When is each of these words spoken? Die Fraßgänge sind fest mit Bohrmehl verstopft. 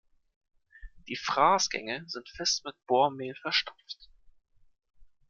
Die 1.07 1.15
Fraßgänge 1.15 2.05
sind 2.07 2.27
fest 2.29 2.65
mit 2.65 2.73
Bohrmehl 2.87 3.35
verstopft. 3.35 4.09